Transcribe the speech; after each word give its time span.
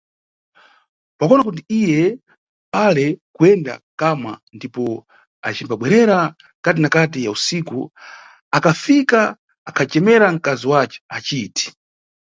Pakuwona 1.17 1.43
kuti 1.47 1.61
iye 1.79 2.01
pale 2.73 3.05
kuyenda 3.35 3.73
kamwa 3.99 4.33
ndipo 4.55 4.83
acimbabwerera 5.47 6.17
kati 6.63 6.79
na 6.81 6.89
kati 6.95 7.19
ya 7.25 7.31
usiku, 7.37 7.77
akafika 8.57 9.19
akhacemera 9.69 10.27
nkazi 10.35 10.65
wace 10.71 10.97
aciti. 11.15 11.65